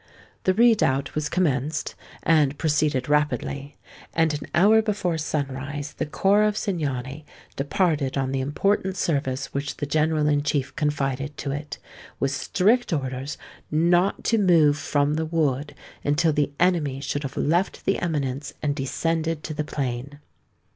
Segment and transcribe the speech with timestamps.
[0.45, 1.93] The redoubt was commenced,
[2.23, 3.77] and proceeded rapidly;
[4.15, 7.23] and an hour before sunrise the corps of Cingani
[7.55, 11.77] departed on the important service which the General in Chief confided to it,
[12.19, 13.37] with strict orders
[13.69, 18.75] not to move from the wood until the enemy should have left the eminence and
[18.75, 20.17] descended to the plain.